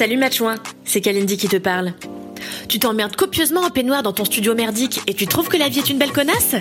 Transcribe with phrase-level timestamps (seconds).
[0.00, 0.54] Salut Matchouin,
[0.86, 1.92] c'est Kalindi qui te parle.
[2.70, 5.80] Tu t'emmerdes copieusement en peignoir dans ton studio merdique et tu trouves que la vie
[5.80, 6.54] est une belle connasse?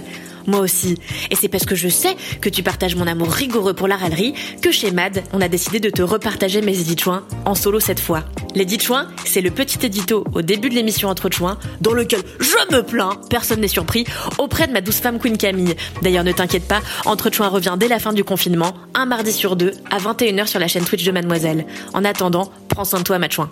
[0.49, 0.97] Moi aussi.
[1.29, 4.33] Et c'est parce que je sais que tu partages mon amour rigoureux pour la râlerie
[4.63, 7.99] que chez MAD, on a décidé de te repartager mes édits chouins en solo cette
[7.99, 8.23] fois.
[8.55, 12.75] L'édit chouin, c'est le petit édito au début de l'émission Entre chouins dans lequel je
[12.75, 14.05] me plains, personne n'est surpris,
[14.39, 15.75] auprès de ma douce femme Queen Camille.
[16.01, 19.55] D'ailleurs, ne t'inquiète pas, Entre chouins revient dès la fin du confinement, un mardi sur
[19.55, 21.67] deux, à 21h sur la chaîne Twitch de Mademoiselle.
[21.93, 23.49] En attendant, prends soin de toi, Matchouin.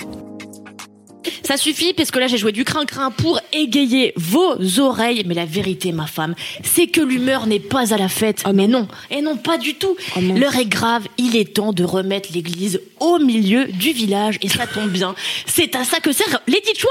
[1.48, 5.24] Ça suffit parce que là j'ai joué du crin-crin pour égayer vos oreilles.
[5.26, 8.44] Mais la vérité, ma femme, c'est que l'humeur n'est pas à la fête.
[8.54, 9.96] mais non, et non pas du tout.
[10.18, 14.40] L'heure est grave, il est temps de remettre l'église au milieu du village.
[14.42, 16.90] Et ça tombe bien, c'est à ça que sert Lady Chouin.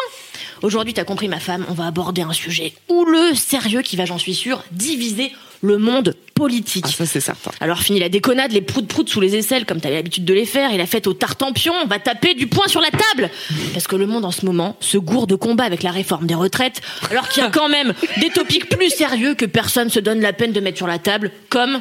[0.62, 4.18] Aujourd'hui, t'as compris ma femme, on va aborder un sujet houleux, sérieux, qui va, j'en
[4.18, 6.84] suis sûre, diviser le monde politique.
[6.86, 7.50] Ah, ça c'est certain.
[7.60, 10.72] Alors fini la déconnade, les proutes-proutes sous les aisselles, comme t'avais l'habitude de les faire,
[10.72, 13.30] et la fête au tartampion, on va taper du poing sur la table
[13.72, 16.34] Parce que le monde en ce moment se gourde de combat avec la réforme des
[16.34, 20.20] retraites, alors qu'il y a quand même des topics plus sérieux que personne se donne
[20.20, 21.80] la peine de mettre sur la table, comme,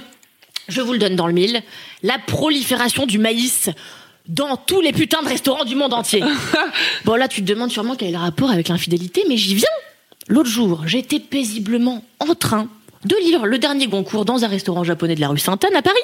[0.67, 1.61] je vous le donne dans le mille,
[2.03, 3.69] la prolifération du maïs
[4.27, 6.23] dans tous les putains de restaurants du monde entier.
[7.05, 9.67] bon là tu te demandes sûrement quel est le rapport avec l'infidélité, mais j'y viens
[10.27, 12.67] L'autre jour, j'étais paisiblement en train
[13.03, 15.99] de lire le dernier Goncourt dans un restaurant japonais de la rue Sainte-Anne à Paris,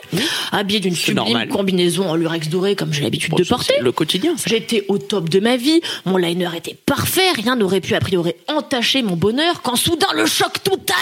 [0.52, 1.48] habillé d'une sublime normal.
[1.50, 3.74] combinaison en lurex doré comme j'ai l'habitude de porter.
[3.82, 4.36] Le quotidien.
[4.46, 8.34] J'étais au top de ma vie, mon liner était parfait, rien n'aurait pu a priori
[8.48, 10.96] entacher mon bonheur quand soudain le choc total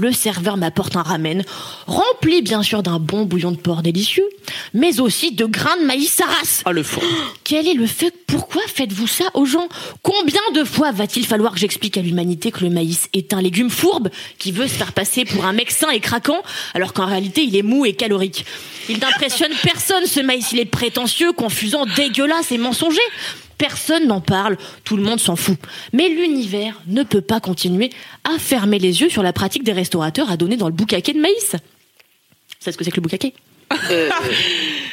[0.00, 1.44] le serveur m'apporte un ramen,
[1.86, 4.28] rempli bien sûr d'un bon bouillon de porc délicieux,
[4.74, 6.62] mais aussi de grains de maïs saras.
[6.64, 7.02] Ah le fond.
[7.44, 9.68] Quel est le fait Pourquoi faites-vous ça aux gens?
[10.02, 13.70] Combien de fois va-t-il falloir que j'explique à l'humanité que le maïs est un légume
[13.70, 14.08] fourbe
[14.38, 16.42] qui veut se faire passer pour un mec sain et craquant,
[16.74, 18.44] alors qu'en réalité il est mou et calorique?
[18.88, 23.00] Il n'impressionne personne ce maïs, il est prétentieux, confusant, dégueulasse et mensonger.
[23.60, 25.58] Personne n'en parle, tout le monde s'en fout.
[25.92, 27.90] Mais l'univers ne peut pas continuer
[28.24, 31.20] à fermer les yeux sur la pratique des restaurateurs à donner dans le boucaquet de
[31.20, 31.56] maïs.
[32.58, 33.34] C'est ce que c'est que le boucaquet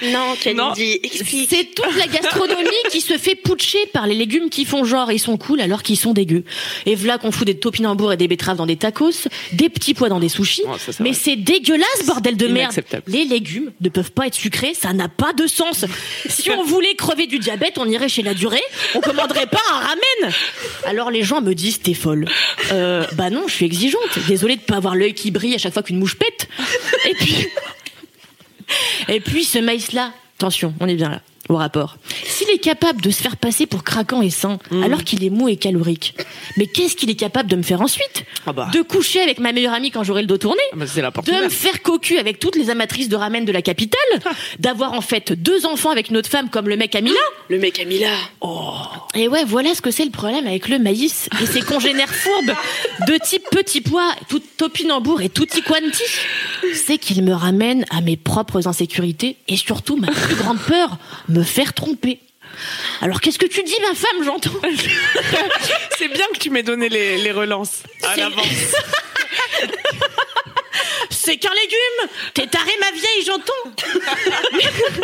[0.04, 1.48] Non, Kalindi, explique.
[1.50, 5.20] C'est toute la gastronomie qui se fait putcher par les légumes qui font genre ils
[5.20, 6.44] sont cool alors qu'ils sont dégueux.
[6.86, 10.10] Et voilà qu'on fout des topinambours et des betteraves dans des tacos, des petits pois
[10.10, 10.64] dans des sushis.
[10.64, 12.74] Ça, c'est mais c'est dégueulasse, bordel de merde.
[13.08, 15.86] Les légumes ne peuvent pas être sucrés, ça n'a pas de sens.
[16.28, 18.62] Si on voulait crever du diabète, on irait chez la durée,
[18.96, 20.34] on commanderait pas un ramen.
[20.86, 22.26] Alors les gens me disent t'es folle.
[22.72, 24.20] Euh, bah non, je suis exigeante.
[24.28, 26.48] Désolée de pas avoir l'œil qui brille à chaque fois qu'une mouche pète.
[27.10, 27.48] Et puis
[29.08, 31.98] et puis ce maïs-là, attention, on est bien là, au rapport.
[32.26, 34.84] S'il est capable de se faire passer pour craquant et sain, Mm.
[34.84, 36.14] alors qu'il est mou et calorique,
[36.58, 38.70] mais qu'est-ce qu'il est capable de me faire ensuite Ah bah.
[38.74, 41.50] De coucher avec ma meilleure amie quand j'aurai le dos tourné Ah bah, de me
[41.50, 44.00] faire cocu avec toutes les amatrices de ramen de la capitale,
[44.60, 47.16] d'avoir en fait deux enfants avec une autre femme comme le mec Amila.
[47.50, 48.10] Le mec Amila.
[49.16, 52.54] Et ouais, voilà ce que c'est le problème avec le maïs et ses congénères fourbes
[53.08, 56.04] de type petit pois, tout topinambour et tutti quanti.
[56.74, 60.98] C'est qu'il me ramène à mes propres insécurités et surtout ma plus grande peur,
[61.30, 62.20] me faire tromper.
[63.02, 64.50] Alors qu'est-ce que tu dis ma femme, j'entends
[65.98, 68.46] C'est bien que tu m'aies donné les, les relances à l'avance.
[71.10, 73.54] C'est qu'un légume T'es tarée ma vieille, j'entends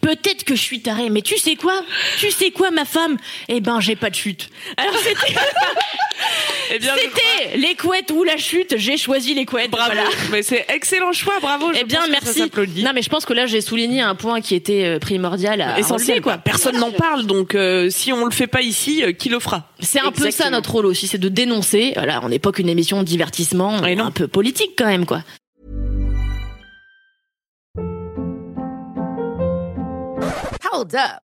[0.00, 1.82] Peut-être que je suis tarée, mais tu sais quoi?
[2.18, 3.18] Tu sais quoi ma femme?
[3.48, 4.48] Eh ben j'ai pas de chute.
[4.76, 5.34] Alors c'était
[6.72, 9.70] Eh bien, je crois- C'était les couettes ou la chute, j'ai choisi les couettes.
[9.70, 9.92] Bravo.
[9.92, 10.08] Voilà.
[10.30, 11.72] Mais c'est excellent choix, bravo.
[11.72, 12.50] je Eh bien, merci.
[12.82, 15.78] Non, mais je pense que là, j'ai souligné un point qui était euh, primordial à
[15.78, 16.38] Essentiel quoi.
[16.38, 19.68] Personne n'en parle, donc euh, si on le fait pas ici, euh, qui le fera?
[19.80, 21.92] C'est un peu ça notre rôle aussi, c'est de dénoncer.
[21.96, 24.04] Voilà, on n'est pas qu'une émission de divertissement, Et non.
[24.06, 25.22] un peu politique quand même, quoi.
[30.72, 31.23] Hold up.